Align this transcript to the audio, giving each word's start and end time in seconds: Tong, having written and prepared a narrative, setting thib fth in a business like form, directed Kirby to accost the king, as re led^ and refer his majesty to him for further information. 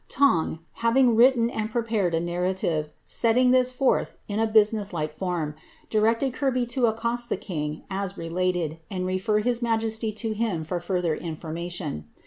Tong, 0.09 0.57
having 0.81 1.15
written 1.15 1.51
and 1.51 1.69
prepared 1.71 2.15
a 2.15 2.19
narrative, 2.19 2.89
setting 3.05 3.51
thib 3.51 3.71
fth 3.71 4.13
in 4.27 4.39
a 4.39 4.47
business 4.47 4.93
like 4.93 5.13
form, 5.13 5.53
directed 5.91 6.33
Kirby 6.33 6.65
to 6.73 6.87
accost 6.87 7.29
the 7.29 7.37
king, 7.37 7.83
as 7.87 8.17
re 8.17 8.27
led^ 8.27 8.79
and 8.89 9.05
refer 9.05 9.41
his 9.41 9.61
majesty 9.61 10.11
to 10.13 10.33
him 10.33 10.63
for 10.63 10.79
further 10.79 11.13
information. 11.13 12.05